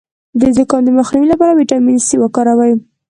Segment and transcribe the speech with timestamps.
[0.39, 2.73] د زکام د مخنیوي لپاره ویټامین سي وکاروئ